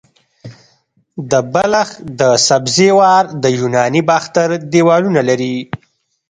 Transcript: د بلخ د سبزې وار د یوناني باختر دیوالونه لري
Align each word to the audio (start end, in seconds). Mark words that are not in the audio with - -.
د 1.31 1.33
بلخ 1.53 1.89
د 2.19 2.21
سبزې 2.47 2.89
وار 2.99 3.23
د 3.43 3.45
یوناني 3.57 4.01
باختر 4.09 4.49
دیوالونه 4.71 5.21
لري 5.29 5.55